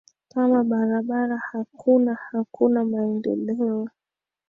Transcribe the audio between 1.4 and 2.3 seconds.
hakuna